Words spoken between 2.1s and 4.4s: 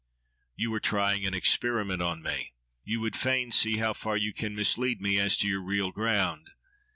me. You would fain see how far you